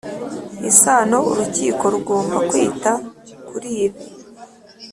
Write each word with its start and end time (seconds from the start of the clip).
Isano 0.69 1.17
urukiko 1.31 1.83
rugomba 1.93 2.37
kwita 2.49 2.91
kuri 3.47 3.69
ibi 3.85 4.03